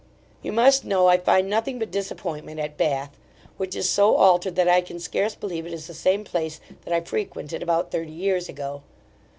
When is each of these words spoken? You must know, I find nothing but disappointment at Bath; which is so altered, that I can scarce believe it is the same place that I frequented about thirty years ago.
You 0.41 0.51
must 0.51 0.83
know, 0.83 1.05
I 1.07 1.17
find 1.19 1.47
nothing 1.47 1.77
but 1.77 1.91
disappointment 1.91 2.59
at 2.59 2.75
Bath; 2.75 3.11
which 3.57 3.75
is 3.75 3.87
so 3.87 4.15
altered, 4.15 4.55
that 4.55 4.67
I 4.67 4.81
can 4.81 4.99
scarce 4.99 5.35
believe 5.35 5.67
it 5.67 5.73
is 5.73 5.85
the 5.85 5.93
same 5.93 6.23
place 6.23 6.59
that 6.85 6.91
I 6.91 7.01
frequented 7.01 7.61
about 7.61 7.91
thirty 7.91 8.09
years 8.11 8.49
ago. 8.49 8.81